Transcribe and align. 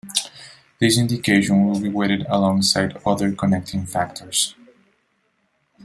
This 0.79 0.97
indication 0.97 1.63
will 1.63 1.79
be 1.79 1.87
weighed 1.87 2.25
alongside 2.27 2.99
other 3.05 3.31
connecting 3.35 3.85
factors. 3.85 4.55